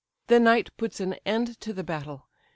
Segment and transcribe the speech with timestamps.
[0.29, 2.27] The night puts an end to the battle.